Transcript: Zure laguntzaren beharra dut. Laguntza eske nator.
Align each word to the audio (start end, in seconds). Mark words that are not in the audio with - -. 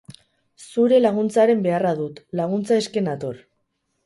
Zure 0.67 0.97
laguntzaren 1.03 1.61
beharra 1.67 1.93
dut. 2.01 2.23
Laguntza 2.41 2.79
eske 2.85 3.05
nator. 3.11 3.41